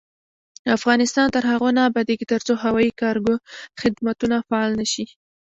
[0.77, 3.35] افغانستان تر هغو نه ابادیږي، ترڅو هوایي کارګو
[3.81, 5.05] خدمتونه فعال نشي.